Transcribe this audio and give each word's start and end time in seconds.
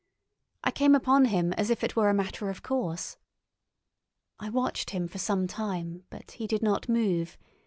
I 0.63 0.71
came 0.71 0.95
upon 0.95 1.25
him 1.25 1.53
as 1.53 1.69
if 1.69 1.83
it 1.83 1.95
were 1.95 2.09
a 2.09 2.13
matter 2.15 2.49
of 2.49 2.63
course. 2.63 3.17
I 4.39 4.49
watched 4.49 4.89
him 4.89 5.07
for 5.07 5.19
some 5.19 5.45
time, 5.45 6.05
but 6.09 6.31
he 6.31 6.47
did 6.47 6.63
not 6.63 6.89
move. 6.89 7.37